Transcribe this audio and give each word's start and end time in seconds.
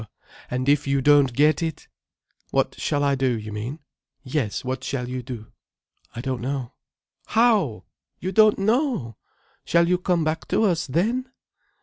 And 0.49 0.67
if 0.67 0.87
you 0.87 0.99
don't 0.99 1.31
get 1.31 1.61
it—?" 1.61 1.87
"What 2.49 2.73
shall 2.81 3.03
I 3.03 3.13
do, 3.13 3.37
you 3.37 3.51
mean?" 3.51 3.81
"Yes, 4.23 4.65
what 4.65 4.83
shall 4.83 5.07
you 5.07 5.21
do?" 5.21 5.51
"I 6.15 6.21
don't 6.21 6.41
know." 6.41 6.73
"How! 7.27 7.83
you 8.17 8.31
don't 8.31 8.57
know! 8.57 9.17
Shall 9.63 9.87
you 9.87 9.99
come 9.99 10.23
back 10.23 10.47
to 10.47 10.63
us, 10.63 10.87
then?" 10.87 11.29